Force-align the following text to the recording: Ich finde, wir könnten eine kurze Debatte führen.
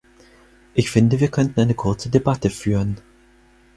Ich 0.73 0.89
finde, 0.89 1.19
wir 1.19 1.27
könnten 1.29 1.59
eine 1.59 1.75
kurze 1.75 2.09
Debatte 2.09 2.49
führen. 2.49 2.97